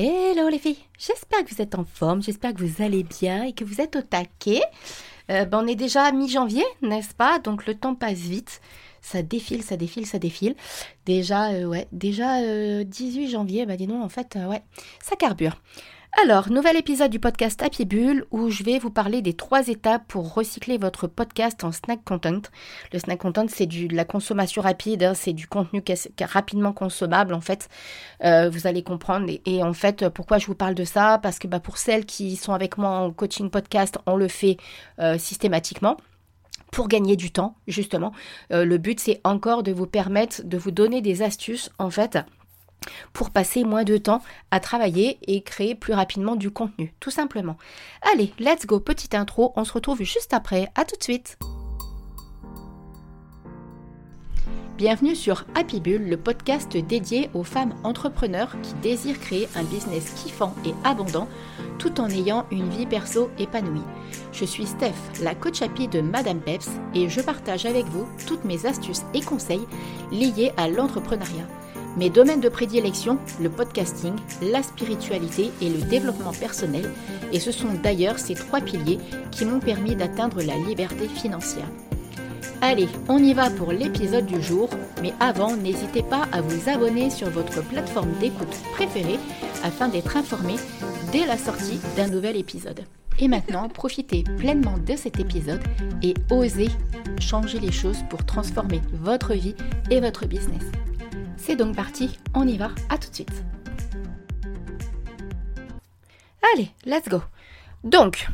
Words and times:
Hello 0.00 0.48
les 0.48 0.60
filles, 0.60 0.78
j'espère 0.96 1.44
que 1.44 1.52
vous 1.52 1.60
êtes 1.60 1.74
en 1.74 1.84
forme, 1.84 2.22
j'espère 2.22 2.54
que 2.54 2.62
vous 2.62 2.84
allez 2.84 3.02
bien 3.02 3.42
et 3.42 3.52
que 3.52 3.64
vous 3.64 3.80
êtes 3.80 3.96
au 3.96 4.00
taquet. 4.02 4.62
Euh, 5.28 5.44
ben, 5.44 5.64
on 5.64 5.66
est 5.66 5.74
déjà 5.74 6.12
mi-janvier, 6.12 6.62
n'est-ce 6.82 7.14
pas? 7.14 7.40
Donc 7.40 7.66
le 7.66 7.74
temps 7.74 7.96
passe 7.96 8.18
vite. 8.18 8.60
Ça 9.02 9.22
défile, 9.22 9.64
ça 9.64 9.76
défile, 9.76 10.06
ça 10.06 10.20
défile. 10.20 10.54
Déjà, 11.04 11.50
euh, 11.50 11.64
ouais, 11.64 11.88
déjà 11.90 12.40
18 12.84 13.26
euh, 13.26 13.28
janvier, 13.28 13.66
bah 13.66 13.76
dis 13.76 13.88
donc, 13.88 14.00
en 14.00 14.08
fait, 14.08 14.38
ouais, 14.48 14.62
ça 15.02 15.16
carbure. 15.16 15.60
Alors, 16.12 16.50
nouvel 16.50 16.76
épisode 16.76 17.10
du 17.10 17.20
podcast 17.20 17.62
Happy 17.62 17.84
Bull 17.84 18.24
où 18.30 18.48
je 18.48 18.64
vais 18.64 18.78
vous 18.78 18.90
parler 18.90 19.20
des 19.20 19.34
trois 19.34 19.68
étapes 19.68 20.04
pour 20.08 20.34
recycler 20.34 20.78
votre 20.78 21.06
podcast 21.06 21.62
en 21.64 21.70
snack 21.70 22.02
content. 22.02 22.40
Le 22.92 22.98
snack 22.98 23.18
content, 23.18 23.46
c'est 23.46 23.66
de 23.66 23.94
la 23.94 24.04
consommation 24.04 24.62
rapide, 24.62 25.02
hein, 25.02 25.14
c'est 25.14 25.34
du 25.34 25.46
contenu 25.46 25.82
rapidement 26.20 26.72
consommable 26.72 27.34
en 27.34 27.40
fait. 27.40 27.68
Euh, 28.24 28.48
vous 28.48 28.66
allez 28.66 28.82
comprendre. 28.82 29.30
Et, 29.44 29.62
en 29.62 29.74
fait, 29.74 30.08
pourquoi 30.08 30.38
je 30.38 30.46
vous 30.46 30.54
parle 30.54 30.74
de 30.74 30.84
ça? 30.84 31.18
Parce 31.22 31.38
que 31.38 31.46
bah, 31.46 31.60
pour 31.60 31.76
celles 31.76 32.06
qui 32.06 32.36
sont 32.36 32.54
avec 32.54 32.78
moi 32.78 32.88
en 32.88 33.12
coaching 33.12 33.50
podcast, 33.50 33.98
on 34.06 34.16
le 34.16 34.28
fait 34.28 34.56
euh, 34.98 35.18
systématiquement 35.18 35.98
pour 36.72 36.88
gagner 36.88 37.16
du 37.16 37.30
temps, 37.30 37.54
justement. 37.66 38.12
Euh, 38.52 38.64
le 38.64 38.78
but, 38.78 38.98
c'est 38.98 39.20
encore 39.24 39.62
de 39.62 39.72
vous 39.72 39.86
permettre 39.86 40.42
de 40.44 40.58
vous 40.58 40.70
donner 40.70 41.00
des 41.00 41.22
astuces, 41.22 41.70
en 41.78 41.90
fait, 41.90 42.18
pour 43.12 43.30
passer 43.30 43.64
moins 43.64 43.84
de 43.84 43.96
temps 43.96 44.22
à 44.50 44.60
travailler 44.60 45.18
et 45.22 45.42
créer 45.42 45.74
plus 45.74 45.92
rapidement 45.92 46.36
du 46.36 46.50
contenu, 46.50 46.94
tout 47.00 47.10
simplement. 47.10 47.56
Allez, 48.12 48.32
let's 48.38 48.66
go, 48.66 48.80
petite 48.80 49.14
intro, 49.14 49.52
on 49.56 49.64
se 49.64 49.72
retrouve 49.72 50.02
juste 50.02 50.34
après, 50.34 50.70
à 50.74 50.84
tout 50.84 50.96
de 50.96 51.02
suite. 51.02 51.38
Bienvenue 54.78 55.16
sur 55.16 55.44
Happy 55.56 55.80
Bull, 55.80 56.08
le 56.08 56.16
podcast 56.16 56.76
dédié 56.76 57.30
aux 57.34 57.42
femmes 57.42 57.74
entrepreneurs 57.82 58.54
qui 58.62 58.74
désirent 58.74 59.18
créer 59.18 59.48
un 59.56 59.64
business 59.64 60.12
kiffant 60.12 60.54
et 60.64 60.72
abondant 60.84 61.26
tout 61.80 62.00
en 62.00 62.08
ayant 62.08 62.46
une 62.52 62.68
vie 62.68 62.86
perso 62.86 63.28
épanouie. 63.40 63.82
Je 64.32 64.44
suis 64.44 64.66
Steph, 64.66 64.94
la 65.20 65.34
coach 65.34 65.62
happy 65.62 65.88
de 65.88 66.00
Madame 66.00 66.38
Peps 66.38 66.68
et 66.94 67.08
je 67.08 67.20
partage 67.20 67.66
avec 67.66 67.86
vous 67.86 68.06
toutes 68.28 68.44
mes 68.44 68.66
astuces 68.66 69.02
et 69.14 69.20
conseils 69.20 69.66
liés 70.12 70.52
à 70.56 70.68
l'entrepreneuriat. 70.68 71.48
Mes 71.98 72.10
domaines 72.10 72.40
de 72.40 72.48
prédilection, 72.48 73.18
le 73.40 73.50
podcasting, 73.50 74.14
la 74.40 74.62
spiritualité 74.62 75.50
et 75.60 75.68
le 75.68 75.80
développement 75.80 76.30
personnel, 76.30 76.88
et 77.32 77.40
ce 77.40 77.50
sont 77.50 77.72
d'ailleurs 77.82 78.20
ces 78.20 78.34
trois 78.34 78.60
piliers 78.60 79.00
qui 79.32 79.44
m'ont 79.44 79.58
permis 79.58 79.96
d'atteindre 79.96 80.40
la 80.40 80.54
liberté 80.56 81.08
financière. 81.08 81.66
Allez, 82.60 82.86
on 83.08 83.18
y 83.18 83.34
va 83.34 83.50
pour 83.50 83.72
l'épisode 83.72 84.26
du 84.26 84.40
jour, 84.40 84.70
mais 85.02 85.12
avant, 85.18 85.56
n'hésitez 85.56 86.04
pas 86.04 86.28
à 86.30 86.40
vous 86.40 86.70
abonner 86.70 87.10
sur 87.10 87.30
votre 87.30 87.64
plateforme 87.66 88.12
d'écoute 88.20 88.56
préférée 88.74 89.18
afin 89.64 89.88
d'être 89.88 90.16
informé 90.16 90.54
dès 91.10 91.26
la 91.26 91.36
sortie 91.36 91.80
d'un 91.96 92.06
nouvel 92.06 92.36
épisode. 92.36 92.84
Et 93.18 93.26
maintenant, 93.26 93.68
profitez 93.74 94.22
pleinement 94.38 94.78
de 94.78 94.94
cet 94.94 95.18
épisode 95.18 95.62
et 96.04 96.14
osez 96.30 96.68
changer 97.20 97.58
les 97.58 97.72
choses 97.72 98.04
pour 98.08 98.24
transformer 98.24 98.82
votre 98.92 99.34
vie 99.34 99.56
et 99.90 100.00
votre 100.00 100.26
business. 100.26 100.62
C'est 101.38 101.56
donc 101.56 101.76
parti, 101.76 102.18
on 102.34 102.46
y 102.46 102.58
va, 102.58 102.70
à 102.90 102.98
tout 102.98 103.08
de 103.08 103.14
suite. 103.14 103.44
Allez, 106.54 106.70
let's 106.84 107.08
go. 107.08 107.22
Donc, 107.84 108.28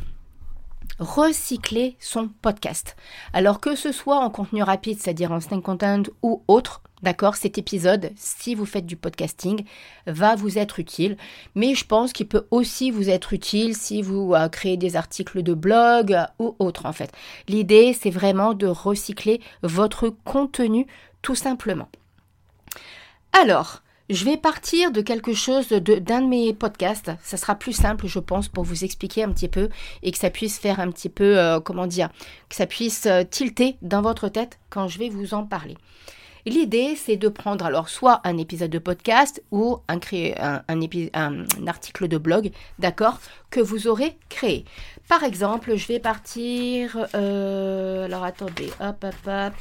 recycler 0.99 1.97
son 2.01 2.29
podcast. 2.29 2.97
Alors 3.33 3.61
que 3.61 3.77
ce 3.77 3.93
soit 3.93 4.19
en 4.19 4.31
contenu 4.31 4.63
rapide, 4.63 4.99
c'est-à-dire 5.01 5.33
en 5.33 5.41
snake 5.41 5.63
content 5.63 6.03
ou 6.23 6.43
autre, 6.49 6.83
d'accord, 7.03 7.37
cet 7.37 7.59
épisode, 7.59 8.11
si 8.17 8.55
vous 8.55 8.67
faites 8.67 8.87
du 8.87 8.97
podcasting, 8.97 9.65
va 10.07 10.35
vous 10.35 10.59
être 10.59 10.79
utile. 10.81 11.17
Mais 11.55 11.75
je 11.75 11.85
pense 11.85 12.13
qu'il 12.13 12.27
peut 12.27 12.47
aussi 12.51 12.91
vous 12.91 13.11
être 13.11 13.33
utile 13.33 13.77
si 13.77 14.03
vous 14.03 14.35
euh, 14.35 14.49
créez 14.49 14.77
des 14.77 14.97
articles 14.97 15.43
de 15.43 15.55
blog 15.55 16.17
ou 16.39 16.57
autre 16.59 16.87
en 16.87 16.93
fait. 16.93 17.13
L'idée, 17.49 17.93
c'est 17.93 18.11
vraiment 18.11 18.55
de 18.55 18.67
recycler 18.67 19.41
votre 19.63 20.09
contenu 20.09 20.87
tout 21.23 21.35
simplement. 21.35 21.89
Alors, 23.37 23.83
je 24.11 24.25
vais 24.25 24.37
partir 24.37 24.93
de 24.93 25.01
quelque 25.01 25.35
chose 25.35 25.69
d'un 25.69 26.21
de, 26.21 26.27
mes 26.27 26.55
podcasts. 26.55 27.11
Ça 27.25 27.37
sera 27.37 27.57
plus 27.57 27.73
simple, 27.73 28.07
je 28.07 28.21
pense, 28.21 28.47
pour 28.47 28.63
vous 28.63 28.85
expliquer 28.85 29.25
un 29.25 29.33
petit 29.33 29.49
peu 29.49 29.71
et 30.05 30.13
que 30.13 30.19
ça 30.19 30.31
puisse 30.31 30.61
faire 30.61 30.79
un 30.79 30.93
petit 30.93 31.09
peu, 31.09 31.37
euh, 31.37 31.59
comment 31.59 31.89
dire, 31.89 32.11
que 32.49 32.55
ça 32.55 32.67
puisse 32.67 33.07
euh, 33.07 33.25
tilter 33.25 33.77
dans 33.83 34.03
votre 34.03 34.29
tête 34.29 34.61
quand 34.71 34.87
je 34.87 35.01
vais 35.01 35.09
vous 35.09 35.35
en 35.35 35.45
parler. 35.45 35.77
L'idée, 36.47 36.95
c'est 36.95 37.17
de 37.17 37.29
prendre 37.29 37.65
alors 37.65 37.89
soit 37.89 38.21
un 38.25 38.37
épisode 38.37 38.71
de 38.71 38.79
podcast 38.79 39.43
ou 39.51 39.79
un, 39.89 39.99
article 41.67 42.09
de 42.09 42.19
blog, 42.19 42.51
d'accord, 42.79 43.19
que 43.51 43.61
vous 43.61 43.87
aurez 43.87 44.19
créé. 44.29 44.67
Par 45.09 45.25
exemple, 45.25 45.75
je 45.77 45.89
vais 45.89 46.01
partir. 46.01 47.07
Euh, 47.15 48.05
alors 48.05 48.25
attendez, 48.25 48.71
hop, 48.81 49.05
hop, 49.05 49.15
hop. 49.27 49.53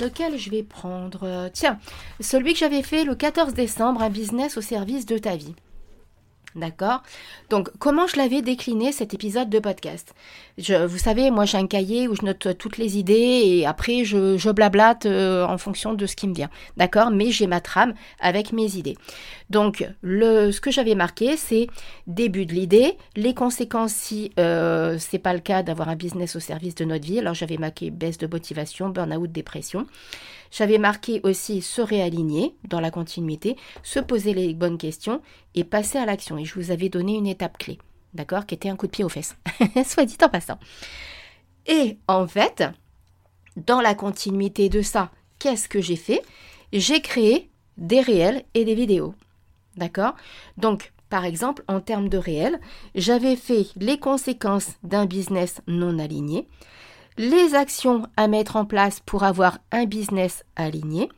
Lequel 0.00 0.38
je 0.38 0.50
vais 0.50 0.62
prendre? 0.62 1.50
Tiens, 1.52 1.78
celui 2.20 2.54
que 2.54 2.58
j'avais 2.58 2.82
fait 2.82 3.04
le 3.04 3.14
14 3.14 3.52
décembre, 3.52 4.02
un 4.02 4.10
business 4.10 4.56
au 4.56 4.62
service 4.62 5.04
de 5.04 5.18
ta 5.18 5.36
vie. 5.36 5.54
D'accord 6.54 7.02
Donc, 7.50 7.68
comment 7.80 8.06
je 8.06 8.16
l'avais 8.16 8.40
décliné 8.40 8.92
cet 8.92 9.12
épisode 9.12 9.50
de 9.50 9.58
podcast? 9.58 10.14
Vous 10.58 10.98
savez, 10.98 11.32
moi 11.32 11.46
j'ai 11.46 11.58
un 11.58 11.66
cahier 11.66 12.06
où 12.06 12.14
je 12.14 12.22
note 12.22 12.56
toutes 12.58 12.78
les 12.78 12.96
idées 12.96 13.42
et 13.44 13.66
après 13.66 14.04
je, 14.04 14.50
blablate 14.52 15.06
euh, 15.06 15.44
en 15.44 15.58
fonction 15.58 15.94
de 15.94 16.06
ce 16.06 16.14
qui 16.14 16.28
me 16.28 16.34
vient. 16.34 16.50
D'accord? 16.76 17.10
Mais 17.10 17.32
j'ai 17.32 17.48
ma 17.48 17.60
trame 17.60 17.94
avec 18.20 18.52
mes 18.52 18.76
idées. 18.76 18.96
Donc, 19.50 19.84
ce 20.04 20.60
que 20.60 20.70
j'avais 20.70 20.94
marqué, 20.94 21.36
c'est 21.36 21.66
début 22.06 22.46
de 22.46 22.52
l'idée, 22.52 22.96
les 23.16 23.34
conséquences 23.34 23.92
si 23.92 24.30
euh, 24.38 24.96
c'est 24.98 25.18
pas 25.18 25.32
le 25.32 25.40
cas 25.40 25.62
d'avoir 25.64 25.88
un 25.88 25.96
business 25.96 26.36
au 26.36 26.40
service 26.40 26.76
de 26.76 26.84
notre 26.84 27.04
vie. 27.04 27.18
Alors, 27.18 27.34
j'avais 27.34 27.56
marqué 27.56 27.90
baisse 27.90 28.18
de 28.18 28.28
motivation, 28.28 28.90
burn-out, 28.90 29.30
dépression. 29.30 29.86
J'avais 30.56 30.78
marqué 30.78 31.20
aussi 31.24 31.62
se 31.62 31.82
réaligner 31.82 32.54
dans 32.68 32.78
la 32.78 32.92
continuité, 32.92 33.56
se 33.82 33.98
poser 33.98 34.34
les 34.34 34.54
bonnes 34.54 34.78
questions 34.78 35.20
et 35.56 35.64
passer 35.64 35.98
à 35.98 36.06
l'action. 36.06 36.38
Et 36.38 36.44
je 36.44 36.54
vous 36.54 36.70
avais 36.70 36.88
donné 36.88 37.16
une 37.16 37.26
étape 37.26 37.58
clé, 37.58 37.76
d'accord, 38.12 38.46
qui 38.46 38.54
était 38.54 38.68
un 38.68 38.76
coup 38.76 38.86
de 38.86 38.92
pied 38.92 39.02
aux 39.02 39.08
fesses, 39.08 39.34
soit 39.84 40.04
dit 40.04 40.16
en 40.22 40.28
passant. 40.28 40.60
Et 41.66 41.98
en 42.06 42.28
fait, 42.28 42.62
dans 43.56 43.80
la 43.80 43.96
continuité 43.96 44.68
de 44.68 44.80
ça, 44.80 45.10
qu'est-ce 45.40 45.68
que 45.68 45.80
j'ai 45.80 45.96
fait? 45.96 46.22
J'ai 46.72 47.00
créé 47.00 47.50
des 47.76 48.00
réels 48.00 48.44
et 48.54 48.64
des 48.64 48.76
vidéos. 48.76 49.16
D'accord? 49.76 50.14
Donc, 50.56 50.92
par 51.08 51.24
exemple, 51.24 51.64
en 51.66 51.80
termes 51.80 52.08
de 52.08 52.18
réels, 52.18 52.60
j'avais 52.94 53.34
fait 53.34 53.66
les 53.74 53.98
conséquences 53.98 54.70
d'un 54.84 55.06
business 55.06 55.62
non 55.66 55.98
aligné, 55.98 56.46
les 57.16 57.54
actions 57.54 58.06
à 58.16 58.28
mettre 58.28 58.56
en 58.56 58.64
place 58.64 59.00
pour 59.00 59.24
avoir 59.24 59.58
un 59.70 59.84
business 59.84 60.44
aligné 60.56 61.08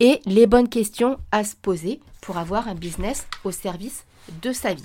et 0.00 0.20
les 0.26 0.46
bonnes 0.46 0.68
questions 0.68 1.18
à 1.30 1.44
se 1.44 1.56
poser 1.56 2.00
pour 2.20 2.38
avoir 2.38 2.68
un 2.68 2.74
business 2.74 3.26
au 3.44 3.50
service 3.50 4.04
de 4.42 4.52
sa 4.52 4.74
vie. 4.74 4.84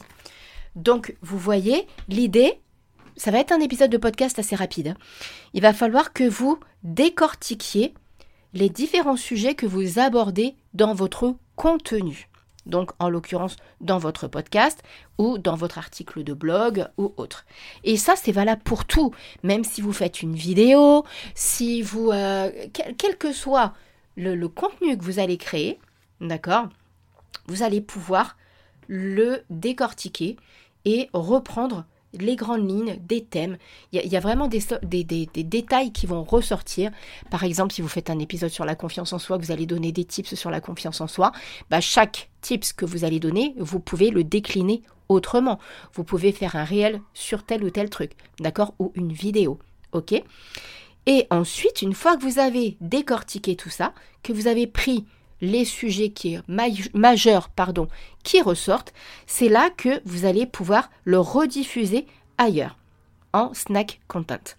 Donc, 0.75 1.16
vous 1.22 1.38
voyez, 1.38 1.88
l'idée, 2.07 2.59
ça 3.16 3.31
va 3.31 3.40
être 3.40 3.51
un 3.51 3.59
épisode 3.59 3.91
de 3.91 3.97
podcast 3.97 4.38
assez 4.40 4.56
rapide. 4.56 4.95
Il 5.53 5.62
va 5.62 5.73
falloir 5.73 6.13
que 6.13 6.28
vous 6.28 6.59
décortiquiez 6.84 7.94
les 8.53 8.69
différents 8.69 9.18
sujets 9.18 9.56
que 9.56 9.66
vous 9.66 10.00
abordez 10.00 10.56
dans 10.74 10.94
votre 10.94 11.35
contenu 11.56 12.27
donc 12.68 12.92
en 13.00 13.10
l'occurrence 13.10 13.56
dans 13.82 13.98
votre 13.98 14.28
podcast 14.28 14.84
ou 15.18 15.38
dans 15.38 15.56
votre 15.56 15.78
article 15.78 16.24
de 16.24 16.34
blog 16.34 16.88
ou 16.98 17.14
autre. 17.18 17.46
Et 17.84 17.98
ça, 17.98 18.16
c'est 18.16 18.32
valable 18.32 18.62
pour 18.64 18.86
tout, 18.86 19.14
même 19.44 19.64
si 19.64 19.82
vous 19.82 19.94
faites 19.94 20.22
une 20.22 20.36
vidéo, 20.36 21.04
si 21.34 21.82
vous, 21.82 22.12
euh, 22.12 22.52
quel, 22.74 23.18
que 23.18 23.32
soit 23.32 23.74
le, 24.16 24.48
contenu 24.48 24.98
que 24.98 25.04
vous 25.04 25.20
allez 25.20 25.38
créer, 25.38 25.80
d'accord, 26.22 26.68
vous 27.48 27.64
allez 27.64 27.82
pouvoir 27.82 28.38
le 28.88 29.44
décortiquer 29.50 30.38
et 30.86 31.10
reprendre 31.13 31.86
les 32.22 32.36
grandes 32.36 32.69
lignes 32.69 32.98
des 33.02 33.24
thèmes. 33.24 33.58
Il 33.92 34.02
y, 34.02 34.18
a 34.18 34.19
vraiment 34.19 34.48
des, 34.48 34.62
des, 34.84 35.28
détails 35.28 35.92
qui 35.92 36.06
vont 36.06 36.24
ressortir. 36.24 36.92
Par 37.30 37.44
exemple, 37.44 37.74
si 37.74 37.81
vous 37.81 37.88
faites 37.88 38.10
un 38.10 38.19
épisode 38.19 38.50
sur 38.50 38.66
la 38.66 38.75
confiance 38.75 39.14
en 39.14 39.19
soi, 39.19 39.38
vous 39.38 39.52
allez 39.52 39.66
donner 39.66 39.92
des 39.92 40.06
tips 40.06 40.36
sur 40.36 40.50
la 40.50 40.62
confiance 40.62 41.02
en 41.02 41.08
soi, 41.08 41.31
bah, 41.69 41.81
chaque 41.81 42.30
tips 42.42 42.74
que 42.74 42.86
vous 42.86 43.06
allez 43.06 43.19
donner, 43.19 43.54
vous 43.58 43.80
pouvez 43.80 44.10
le 44.10 44.24
décliner 44.24 44.81
autrement. 45.10 45.60
Vous 45.94 46.04
pouvez 46.04 46.31
faire 46.31 46.56
un 46.56 46.64
réel 46.64 47.02
sur 47.14 47.44
tel 47.44 47.64
ou 47.64 47.69
tel 47.69 47.90
truc, 47.90 48.12
d'accord 48.40 48.74
Ou 48.80 48.92
une 48.96 49.12
vidéo, 49.12 49.60
ok? 49.92 50.22
Et 51.06 51.25
ensuite, 51.30 51.81
une 51.81 51.94
fois 51.94 52.18
que 52.18 52.24
vous 52.24 52.40
avez 52.40 52.78
décortiqué 52.81 53.56
tout 53.56 53.70
ça, 53.70 53.94
que 54.24 54.34
vous 54.34 54.48
avez 54.48 54.68
pris 54.68 55.06
les 55.42 55.66
sujets 55.66 56.13
majeurs 56.94 57.50
pardon, 57.50 57.88
qui 58.24 58.42
ressortent, 58.42 58.94
c'est 59.25 59.50
là 59.50 59.69
que 59.69 60.01
vous 60.06 60.25
allez 60.25 60.45
pouvoir 60.45 60.89
le 61.04 61.19
rediffuser 61.19 62.07
ailleurs 62.38 62.78
en 63.34 63.54
snack 63.54 64.00
content. 64.07 64.56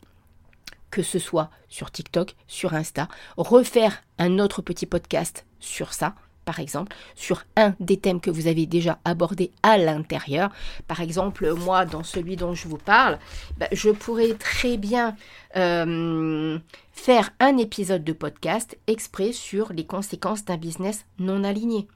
Que 0.91 1.03
ce 1.03 1.19
soit 1.19 1.51
sur 1.69 1.91
TikTok, 1.91 2.35
sur 2.47 2.75
Insta, 2.75 3.09
refaire 3.37 4.03
un 4.19 4.39
autre 4.39 4.63
petit 4.63 4.87
podcast 4.87 5.45
sur 5.61 5.93
ça, 5.93 6.15
par 6.49 6.61
exemple, 6.61 6.97
sur 7.15 7.45
un 7.57 7.75
des 7.79 7.99
thèmes 7.99 8.23
que 8.23 8.31
vous 8.31 8.47
avez 8.47 8.65
déjà 8.65 9.01
abordé 9.05 9.51
à 9.63 9.77
l'intérieur. 9.77 10.49
Par 10.87 11.03
exemple, 11.03 11.53
moi, 11.53 11.85
dans 11.85 12.03
celui 12.03 12.37
dont 12.37 12.55
je 12.55 12.69
vous 12.69 12.79
parle, 12.79 13.19
bah, 13.59 13.69
je 13.71 13.91
pourrais 13.91 14.33
très 14.33 14.79
bien 14.79 15.15
euh, 15.57 16.59
faire 16.91 17.33
un 17.39 17.59
épisode 17.59 18.03
de 18.03 18.15
podcast 18.15 18.79
exprès 18.87 19.33
sur 19.33 19.75
les 19.75 19.85
conséquences 19.85 20.47
d'un 20.47 20.57
business 20.57 21.05
non 21.19 21.45
aligné 21.45 21.87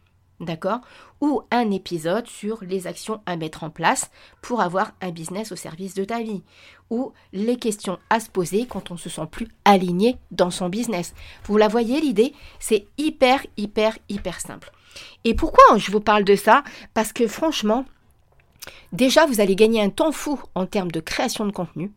d'accord 0.43 0.81
Ou 1.21 1.43
un 1.51 1.71
épisode 1.71 2.27
sur 2.27 2.63
les 2.63 2.87
actions 2.87 3.21
à 3.27 3.37
mettre 3.37 3.65
en 3.65 3.71
place 3.71 4.11
pour 4.43 4.61
avoir 4.61 4.93
un 5.01 5.11
business 5.11 5.53
au 5.53 5.57
service 5.57 5.95
de 5.95 6.05
ta 6.05 6.21
vie. 6.21 6.43
Ou 6.91 7.13
les 7.33 7.57
questions 7.57 7.99
à 8.11 8.21
se 8.21 8.29
poser 8.29 8.67
quand 8.67 8.91
on 8.91 8.97
se 8.97 9.09
sent 9.09 9.27
plus 9.31 9.49
aligné 9.65 10.19
dans 10.31 10.51
son 10.51 10.69
business. 10.69 11.15
Vous 11.45 11.57
la 11.57 11.69
voyez 11.69 12.01
l'idée? 12.01 12.35
C'est 12.59 12.87
hyper, 12.99 13.47
hyper, 13.57 13.97
hyper 14.09 14.41
simple. 14.41 14.73
Et 15.25 15.35
pourquoi 15.35 15.79
je 15.79 15.91
vous 15.91 16.01
parle 16.01 16.25
de 16.25 16.37
ça? 16.37 16.65
Parce 16.93 17.13
que 17.13 17.27
franchement, 17.27 17.85
déjà, 18.93 19.27
vous 19.27 19.41
allez 19.41 19.57
gagner 19.57 19.81
un 19.81 19.91
temps 19.91 20.13
fou 20.13 20.41
en 20.55 20.67
termes 20.67 20.91
de 20.91 21.01
création 21.01 21.47
de 21.47 21.53
contenu 21.53 21.93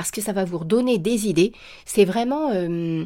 parce 0.00 0.12
que 0.12 0.22
ça 0.22 0.32
va 0.32 0.46
vous 0.46 0.56
redonner 0.56 0.96
des 0.96 1.28
idées. 1.28 1.52
C'est 1.84 2.06
vraiment 2.06 2.52
euh, 2.52 3.04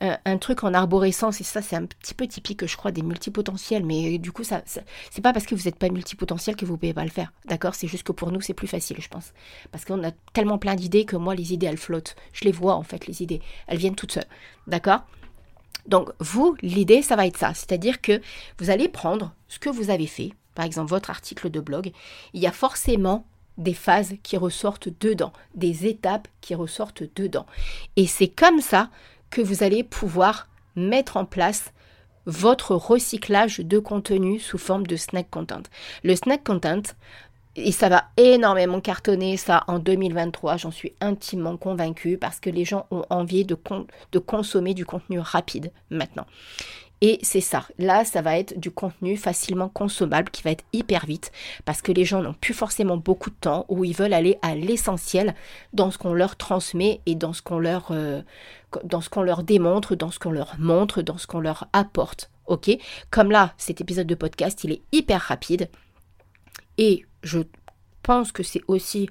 un, 0.00 0.38
truc 0.38 0.64
en 0.64 0.72
arborescence, 0.72 1.38
et 1.42 1.44
ça 1.44 1.60
c'est 1.60 1.76
un 1.76 1.84
petit 1.84 2.14
peu 2.14 2.26
typique, 2.26 2.64
je 2.64 2.76
crois, 2.78 2.92
des 2.92 3.02
multipotentiels, 3.02 3.84
mais 3.84 4.16
du 4.16 4.32
coup, 4.32 4.42
ça, 4.42 4.62
c'est 4.64 5.20
pas 5.20 5.34
parce 5.34 5.44
que 5.44 5.54
vous 5.54 5.64
n'êtes 5.64 5.76
pas 5.76 5.90
multipotentiel 5.90 6.56
que 6.56 6.64
vous 6.64 6.72
ne 6.72 6.78
pouvez 6.78 6.94
pas 6.94 7.04
le 7.04 7.10
faire, 7.10 7.30
d'accord? 7.44 7.74
C'est 7.74 7.88
juste 7.88 8.04
que 8.04 8.12
pour 8.12 8.32
nous, 8.32 8.40
c'est 8.40 8.54
plus 8.54 8.68
facile, 8.68 8.96
je 9.00 9.08
pense. 9.08 9.34
Parce 9.70 9.84
qu'on 9.84 10.02
a 10.02 10.12
tellement 10.32 10.56
plein 10.56 10.76
d'idées 10.76 11.04
que 11.04 11.16
moi, 11.16 11.34
les 11.34 11.52
idées, 11.52 11.66
elles 11.66 11.76
flottent. 11.76 12.16
Je 12.32 12.46
les 12.46 12.52
vois, 12.52 12.74
en 12.74 12.84
fait, 12.84 13.06
les 13.06 13.22
idées. 13.22 13.42
Elles 13.66 13.76
viennent 13.76 13.94
toutes 13.94 14.12
seules, 14.12 14.24
d'accord? 14.66 15.04
Donc, 15.88 16.08
vous, 16.20 16.56
l'idée, 16.62 17.02
ça 17.02 17.16
va 17.16 17.26
être 17.26 17.36
ça. 17.36 17.52
C'est-à-dire 17.52 18.00
que 18.00 18.22
vous 18.58 18.70
allez 18.70 18.88
prendre 18.88 19.34
ce 19.48 19.58
que 19.58 19.68
vous 19.68 19.90
avez 19.90 20.06
fait, 20.06 20.32
par 20.54 20.64
exemple 20.64 20.88
votre 20.88 21.10
article 21.10 21.50
de 21.50 21.60
blog, 21.60 21.92
il 22.32 22.40
y 22.40 22.46
a 22.46 22.52
forcément 22.52 23.26
des 23.60 23.74
phases 23.74 24.14
qui 24.22 24.36
ressortent 24.36 24.88
dedans, 25.00 25.32
des 25.54 25.86
étapes 25.86 26.28
qui 26.40 26.54
ressortent 26.54 27.04
dedans. 27.14 27.46
Et 27.96 28.06
c'est 28.06 28.28
comme 28.28 28.60
ça 28.60 28.90
que 29.30 29.40
vous 29.40 29.62
allez 29.62 29.84
pouvoir 29.84 30.48
mettre 30.74 31.16
en 31.16 31.24
place 31.24 31.72
votre 32.26 32.74
recyclage 32.74 33.58
de 33.58 33.78
contenu 33.78 34.38
sous 34.38 34.58
forme 34.58 34.86
de 34.86 34.96
snack 34.96 35.30
content. 35.30 35.62
Le 36.02 36.14
snack 36.14 36.44
content, 36.44 36.82
et 37.56 37.72
ça 37.72 37.88
va 37.88 38.04
énormément 38.16 38.80
cartonner 38.80 39.36
ça 39.36 39.64
en 39.66 39.78
2023, 39.78 40.56
j'en 40.56 40.70
suis 40.70 40.94
intimement 41.00 41.56
convaincue 41.56 42.16
parce 42.16 42.38
que 42.38 42.50
les 42.50 42.64
gens 42.64 42.86
ont 42.90 43.04
envie 43.10 43.44
de, 43.44 43.58
de 44.12 44.18
consommer 44.18 44.74
du 44.74 44.84
contenu 44.86 45.18
rapide 45.18 45.72
maintenant. 45.90 46.26
Et 47.02 47.18
c'est 47.22 47.40
ça. 47.40 47.66
Là, 47.78 48.04
ça 48.04 48.20
va 48.20 48.38
être 48.38 48.60
du 48.60 48.70
contenu 48.70 49.16
facilement 49.16 49.70
consommable 49.70 50.30
qui 50.30 50.42
va 50.42 50.50
être 50.50 50.64
hyper 50.74 51.06
vite 51.06 51.32
parce 51.64 51.80
que 51.80 51.92
les 51.92 52.04
gens 52.04 52.22
n'ont 52.22 52.34
plus 52.34 52.52
forcément 52.52 52.98
beaucoup 52.98 53.30
de 53.30 53.36
temps 53.40 53.64
ou 53.68 53.84
ils 53.84 53.96
veulent 53.96 54.12
aller 54.12 54.38
à 54.42 54.54
l'essentiel 54.54 55.34
dans 55.72 55.90
ce 55.90 55.96
qu'on 55.96 56.12
leur 56.12 56.36
transmet 56.36 57.00
et 57.06 57.14
dans 57.14 57.32
ce 57.32 57.40
qu'on 57.40 57.58
leur, 57.58 57.88
euh, 57.90 58.20
dans 58.84 59.00
ce 59.00 59.08
qu'on 59.08 59.22
leur 59.22 59.44
démontre, 59.44 59.94
dans 59.96 60.10
ce 60.10 60.18
qu'on 60.18 60.30
leur 60.30 60.56
montre, 60.58 61.00
dans 61.00 61.16
ce 61.16 61.26
qu'on 61.26 61.40
leur 61.40 61.68
apporte. 61.72 62.30
Ok? 62.46 62.70
Comme 63.10 63.30
là, 63.30 63.54
cet 63.56 63.80
épisode 63.80 64.06
de 64.06 64.14
podcast, 64.14 64.62
il 64.64 64.72
est 64.72 64.82
hyper 64.92 65.22
rapide 65.22 65.70
et 66.80 67.04
je 67.22 67.40
pense 68.02 68.32
que 68.32 68.42
c'est 68.42 68.62
aussi 68.66 69.10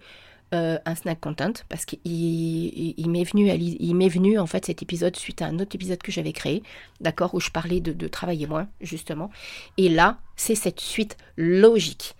euh, 0.56 0.80
un 0.86 0.96
snack 0.96 1.20
content 1.22 1.54
parce 1.70 1.86
qu'il 1.86 2.00
il, 2.04 3.10
m'est 3.10 3.24
venu, 3.24 3.48
il 3.52 3.96
m'est 3.96 4.10
venu 4.10 4.40
en 4.40 4.48
fait 4.48 4.66
cet 4.66 4.82
épisode 4.82 5.16
suite 5.16 5.44
à 5.44 5.46
un 5.46 5.60
autre 5.60 5.76
épisode 5.76 6.00
que 6.00 6.12
j'avais 6.12 6.34
créé, 6.34 6.64
d'accord, 7.00 7.36
où 7.36 7.40
je 7.40 7.52
parlais 7.52 7.80
de, 7.80 7.94
de 7.94 8.08
travailler 8.08 8.48
moins 8.48 8.68
justement. 8.82 9.30
Et 9.78 9.88
là, 9.88 10.18
c'est 10.36 10.56
cette 10.56 10.80
suite 10.80 11.16
logique. 11.38 12.16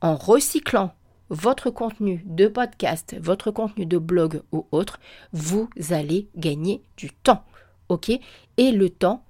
En 0.00 0.16
recyclant 0.16 0.94
votre 1.28 1.68
contenu 1.68 2.22
de 2.24 2.48
podcast, 2.48 3.16
votre 3.20 3.50
contenu 3.50 3.84
de 3.84 3.98
blog 3.98 4.40
ou 4.52 4.66
autre, 4.72 4.98
vous 5.34 5.68
allez 5.90 6.28
gagner 6.36 6.82
du 6.96 7.10
temps. 7.10 7.44
Ok? 7.90 8.10
Et 8.56 8.72
le 8.72 8.88
temps, 8.88 9.22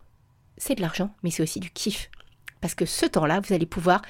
c'est 0.58 0.76
de 0.76 0.80
l'argent, 0.80 1.10
mais 1.24 1.30
c'est 1.30 1.42
aussi 1.42 1.58
du 1.58 1.70
kiff. 1.70 2.08
Parce 2.60 2.76
que 2.76 2.86
ce 2.86 3.06
temps-là, 3.06 3.40
vous 3.40 3.52
allez 3.52 3.66
pouvoir 3.66 4.02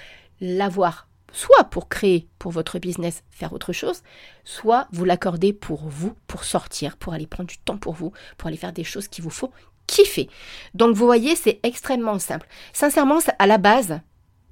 l'avoir 0.42 1.08
soit 1.32 1.64
pour 1.64 1.88
créer 1.88 2.28
pour 2.38 2.52
votre 2.52 2.78
business, 2.78 3.22
faire 3.30 3.52
autre 3.52 3.72
chose, 3.72 4.02
soit 4.44 4.88
vous 4.92 5.04
l'accordez 5.04 5.52
pour 5.52 5.88
vous, 5.88 6.14
pour 6.26 6.44
sortir, 6.44 6.96
pour 6.96 7.12
aller 7.12 7.26
prendre 7.26 7.48
du 7.48 7.58
temps 7.58 7.78
pour 7.78 7.94
vous, 7.94 8.12
pour 8.38 8.48
aller 8.48 8.56
faire 8.56 8.72
des 8.72 8.84
choses 8.84 9.08
qui 9.08 9.20
vous 9.20 9.30
font 9.30 9.50
kiffer. 9.86 10.28
Donc 10.74 10.96
vous 10.96 11.06
voyez, 11.06 11.36
c'est 11.36 11.60
extrêmement 11.62 12.18
simple. 12.18 12.48
Sincèrement, 12.72 13.18
à 13.38 13.46
la 13.46 13.58
base, 13.58 14.00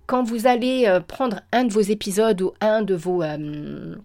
quand 0.07 0.23
vous 0.23 0.47
allez 0.47 0.85
euh, 0.87 1.01
prendre 1.01 1.41
un 1.53 1.65
de 1.65 1.73
vos 1.73 1.81
épisodes 1.81 2.41
ou 2.43 2.53
un 2.61 2.83
de 2.83 2.95
vos... 2.95 3.23
Euh, 3.23 3.97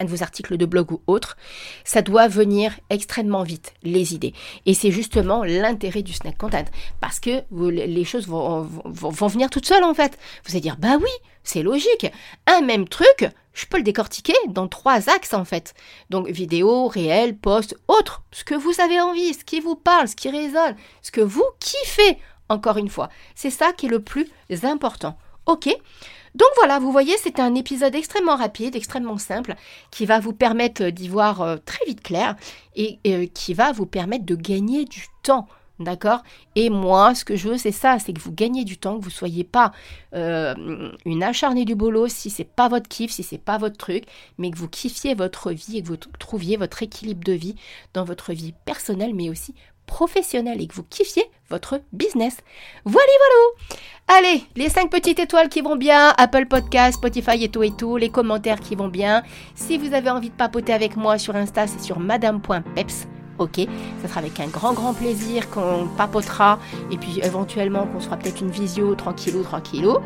un 0.00 0.04
de 0.04 0.10
vos 0.10 0.22
articles 0.22 0.56
de 0.56 0.66
blog 0.66 0.92
ou 0.92 1.00
autre, 1.06 1.36
ça 1.84 2.02
doit 2.02 2.28
venir 2.28 2.72
extrêmement 2.90 3.42
vite, 3.42 3.74
les 3.82 4.14
idées. 4.14 4.34
Et 4.66 4.74
c'est 4.74 4.90
justement 4.90 5.44
l'intérêt 5.44 6.02
du 6.02 6.12
snack 6.12 6.36
content, 6.36 6.64
parce 7.00 7.20
que 7.20 7.42
les 7.50 8.04
choses 8.04 8.26
vont, 8.26 8.62
vont, 8.84 9.26
venir 9.26 9.50
toutes 9.50 9.66
seules 9.66 9.84
en 9.84 9.94
fait. 9.94 10.18
Vous 10.44 10.52
allez 10.52 10.60
dire, 10.60 10.76
bah 10.78 10.96
oui, 11.00 11.10
c'est 11.44 11.62
logique. 11.62 12.06
Un 12.46 12.60
même 12.60 12.88
truc, 12.88 13.28
je 13.54 13.66
peux 13.66 13.78
le 13.78 13.82
décortiquer 13.82 14.34
dans 14.48 14.68
trois 14.68 15.08
axes 15.08 15.34
en 15.34 15.44
fait. 15.44 15.74
Donc 16.10 16.28
vidéo, 16.28 16.88
réel, 16.88 17.36
post, 17.36 17.76
autre, 17.88 18.22
ce 18.32 18.44
que 18.44 18.54
vous 18.54 18.80
avez 18.80 19.00
envie, 19.00 19.34
ce 19.34 19.44
qui 19.44 19.60
vous 19.60 19.76
parle, 19.76 20.08
ce 20.08 20.16
qui 20.16 20.28
résonne, 20.28 20.76
ce 21.02 21.10
que 21.10 21.20
vous 21.20 21.44
kiffez, 21.58 22.18
encore 22.48 22.76
une 22.76 22.90
fois. 22.90 23.08
C'est 23.34 23.50
ça 23.50 23.72
qui 23.72 23.86
est 23.86 23.90
le 23.90 24.02
plus 24.02 24.28
important. 24.62 25.16
Ok 25.46 25.68
donc 26.36 26.48
voilà, 26.56 26.78
vous 26.78 26.92
voyez, 26.92 27.14
c'est 27.22 27.40
un 27.40 27.54
épisode 27.54 27.94
extrêmement 27.94 28.36
rapide, 28.36 28.76
extrêmement 28.76 29.16
simple, 29.16 29.54
qui 29.90 30.04
va 30.04 30.20
vous 30.20 30.34
permettre 30.34 30.90
d'y 30.90 31.08
voir 31.08 31.40
euh, 31.40 31.56
très 31.64 31.82
vite 31.86 32.02
clair 32.02 32.36
et 32.74 32.98
euh, 33.06 33.26
qui 33.32 33.54
va 33.54 33.72
vous 33.72 33.86
permettre 33.86 34.26
de 34.26 34.34
gagner 34.34 34.84
du 34.84 35.06
temps. 35.22 35.48
D'accord? 35.78 36.22
Et 36.54 36.68
moi, 36.68 37.14
ce 37.14 37.24
que 37.24 37.36
je 37.36 37.48
veux, 37.48 37.56
c'est 37.56 37.72
ça, 37.72 37.98
c'est 37.98 38.12
que 38.12 38.20
vous 38.20 38.32
gagnez 38.32 38.64
du 38.64 38.76
temps, 38.76 38.98
que 38.98 39.02
vous 39.02 39.08
ne 39.08 39.14
soyez 39.14 39.44
pas 39.44 39.72
euh, 40.14 40.54
une 41.06 41.22
acharnée 41.22 41.64
du 41.64 41.74
boulot 41.74 42.06
si 42.08 42.28
c'est 42.28 42.44
pas 42.44 42.68
votre 42.68 42.88
kiff, 42.88 43.10
si 43.10 43.22
c'est 43.22 43.38
pas 43.38 43.56
votre 43.56 43.78
truc, 43.78 44.04
mais 44.36 44.50
que 44.50 44.58
vous 44.58 44.68
kiffiez 44.68 45.14
votre 45.14 45.52
vie 45.52 45.78
et 45.78 45.82
que 45.82 45.88
vous 45.88 45.96
trouviez 45.96 46.58
votre 46.58 46.82
équilibre 46.82 47.24
de 47.24 47.32
vie 47.32 47.56
dans 47.94 48.04
votre 48.04 48.34
vie 48.34 48.52
personnelle, 48.66 49.14
mais 49.14 49.30
aussi 49.30 49.54
professionnelle 49.86 50.60
et 50.60 50.66
que 50.66 50.74
vous 50.74 50.84
kiffiez 50.84 51.24
votre 51.50 51.80
business. 51.92 52.38
Voilà, 52.84 53.06
voilà 53.18 54.18
Allez, 54.18 54.44
les 54.54 54.68
5 54.68 54.88
petites 54.88 55.18
étoiles 55.18 55.48
qui 55.48 55.62
vont 55.62 55.74
bien, 55.74 56.14
Apple 56.16 56.46
Podcast, 56.46 56.98
Spotify 56.98 57.42
et 57.42 57.48
tout 57.48 57.64
et 57.64 57.72
tout, 57.72 57.96
les 57.96 58.08
commentaires 58.08 58.60
qui 58.60 58.76
vont 58.76 58.86
bien. 58.86 59.24
Si 59.56 59.78
vous 59.78 59.94
avez 59.94 60.10
envie 60.10 60.30
de 60.30 60.34
papoter 60.34 60.72
avec 60.72 60.96
moi 60.96 61.18
sur 61.18 61.34
Insta, 61.34 61.66
c'est 61.66 61.82
sur 61.82 61.98
madame.peps. 61.98 63.08
Ok, 63.38 63.60
ça 64.00 64.08
sera 64.08 64.20
avec 64.20 64.38
un 64.40 64.46
grand 64.46 64.72
grand 64.72 64.94
plaisir 64.94 65.50
qu'on 65.50 65.88
papotera 65.96 66.58
et 66.90 66.96
puis 66.96 67.20
éventuellement 67.22 67.86
qu'on 67.86 68.00
sera 68.00 68.16
peut-être 68.16 68.40
une 68.40 68.50
visio 68.50 68.94
tranquillou 68.94 69.42
tranquillou. 69.42 69.98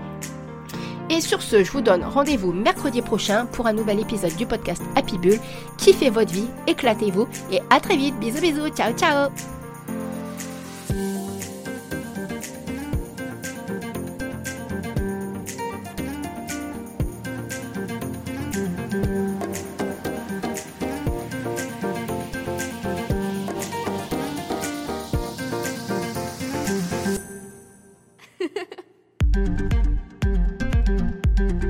Et 1.10 1.20
sur 1.20 1.42
ce, 1.42 1.62
je 1.62 1.70
vous 1.70 1.80
donne 1.80 2.04
rendez-vous 2.04 2.52
mercredi 2.52 3.02
prochain 3.02 3.46
pour 3.46 3.66
un 3.66 3.72
nouvel 3.72 4.00
épisode 4.00 4.34
du 4.36 4.46
podcast 4.46 4.82
Happy 4.96 5.18
Bull. 5.18 5.38
Kiffez 5.76 6.10
votre 6.10 6.32
vie, 6.32 6.48
éclatez-vous 6.66 7.28
et 7.52 7.60
à 7.68 7.80
très 7.80 7.96
vite. 7.96 8.18
Bisous 8.18 8.40
bisous, 8.40 8.68
ciao 8.68 8.92
ciao 8.94 9.59